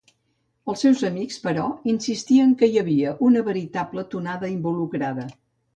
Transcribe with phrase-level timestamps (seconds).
[0.71, 5.33] Els seus amics, però, insistien que hi havia una veritable tonada involucrada.